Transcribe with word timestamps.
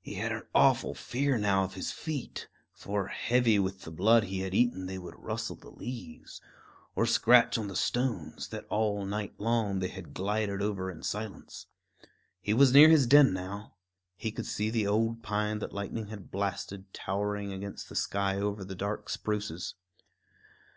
He 0.00 0.14
had 0.14 0.30
an 0.30 0.44
awful 0.54 0.94
fear 0.94 1.36
now 1.38 1.64
of 1.64 1.74
his 1.74 1.90
feet; 1.90 2.46
for, 2.72 3.08
heavy 3.08 3.58
with 3.58 3.80
the 3.82 3.90
blood 3.90 4.22
he 4.22 4.38
had 4.42 4.54
eaten, 4.54 4.86
they 4.86 4.96
would 4.96 5.16
rustle 5.18 5.56
the 5.56 5.70
leaves, 5.70 6.40
or 6.94 7.04
scratch 7.04 7.58
on 7.58 7.66
the 7.66 7.74
stones, 7.74 8.46
that 8.50 8.64
all 8.70 9.04
night 9.04 9.34
long 9.38 9.80
they 9.80 9.88
had 9.88 10.14
glided 10.14 10.62
over 10.62 10.88
in 10.88 11.02
silence. 11.02 11.66
He 12.40 12.54
was 12.54 12.72
near 12.72 12.88
his 12.88 13.08
den 13.08 13.32
now. 13.32 13.74
He 14.14 14.30
could 14.30 14.46
see 14.46 14.70
the 14.70 14.86
old 14.86 15.24
pine 15.24 15.58
that 15.58 15.72
lightning 15.72 16.06
had 16.06 16.30
blasted, 16.30 16.94
towering 16.94 17.52
against 17.52 17.88
the 17.88 17.96
sky 17.96 18.36
over 18.36 18.62
the 18.62 18.76
dark 18.76 19.08
spruces. 19.08 19.74